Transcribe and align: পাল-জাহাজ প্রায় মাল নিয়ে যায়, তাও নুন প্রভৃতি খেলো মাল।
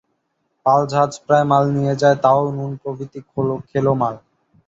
পাল-জাহাজ 0.65 1.11
প্রায় 1.25 1.45
মাল 1.51 1.63
নিয়ে 1.75 1.93
যায়, 2.01 2.17
তাও 2.23 2.41
নুন 2.51 2.71
প্রভৃতি 2.81 3.19
খেলো 3.69 3.91
মাল। 4.01 4.15